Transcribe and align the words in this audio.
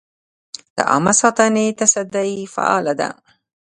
د 0.75 0.77
عامه 0.91 1.13
ساتنې 1.21 1.65
تصدۍ 1.79 2.31
فعال 2.53 2.85
ده؟ 2.99 3.09